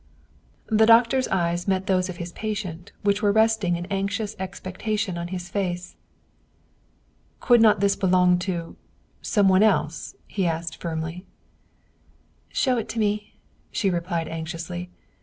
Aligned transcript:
The 0.65 0.87
doctor's 0.87 1.27
eyes 1.27 1.67
met 1.67 1.85
those 1.85 2.09
of 2.09 2.17
his 2.17 2.31
patient, 2.31 2.91
which 3.03 3.21
were 3.21 3.31
resting 3.31 3.75
in 3.75 3.85
anxious 3.91 4.35
expectation 4.39 5.15
on 5.15 5.27
his 5.27 5.47
face." 5.47 5.95
Could 7.39 7.61
not 7.61 7.81
this 7.81 7.95
belong 7.95 8.39
to 8.39 8.75
some 9.21 9.47
one 9.47 9.61
else?" 9.61 10.15
he 10.27 10.47
asked 10.47 10.77
firmly." 10.81 11.27
Show 12.49 12.79
it 12.79 12.89
to 12.89 12.99
me," 12.99 13.35
she 13.71 13.91
replied 13.91 14.27
anxiously. 14.27 14.89